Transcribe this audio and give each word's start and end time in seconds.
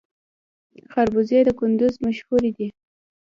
خربوزې 0.91 1.39
د 1.47 1.49
کندز 1.59 1.93
مشهورې 2.05 2.51
دي 2.57 2.67